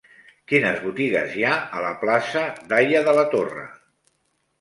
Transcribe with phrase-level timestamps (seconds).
[0.51, 2.41] Quines botigues hi ha a la plaça
[2.73, 3.67] d'Haya de la Torre?